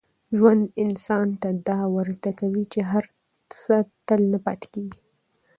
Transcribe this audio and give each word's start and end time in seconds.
ژوند 0.37 0.63
انسان 0.83 1.27
ته 1.41 1.49
دا 1.69 1.79
ور 1.93 2.07
زده 2.17 2.31
کوي 2.39 2.63
چي 2.73 2.79
هر 2.91 3.05
څه 3.63 3.75
تل 4.07 4.21
نه 4.33 4.39
پاتې 4.45 4.67
کېږي. 4.73 4.99